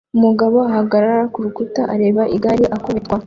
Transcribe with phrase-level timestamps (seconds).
[0.17, 3.15] Umugabo ahagarara ku rutare areba igare akubitwa